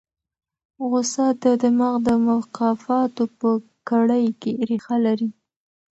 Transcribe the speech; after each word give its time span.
غوسه 0.87 1.25
د 1.43 1.45
دماغ 1.61 1.95
د 2.07 2.09
مکافاتو 2.25 3.23
په 3.39 3.49
کړۍ 3.89 4.25
کې 4.41 4.51
ریښه 4.69 4.97
لري. 5.05 5.29